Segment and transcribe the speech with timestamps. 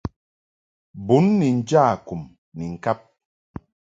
[1.05, 2.21] Bun ni nja kum
[2.55, 2.99] ni ŋkab.